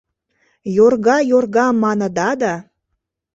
Йорга, 0.75 1.17
йорга 1.31 1.65
маныда 1.81 2.29
да 2.41 2.53